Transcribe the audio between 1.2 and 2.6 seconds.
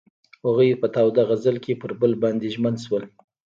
غزل کې پر بل باندې